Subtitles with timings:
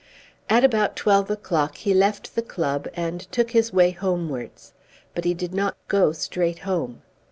[0.49, 4.73] At about twelve o'clock he left the club and took his way homewards.
[5.13, 7.03] But he did not go straight home.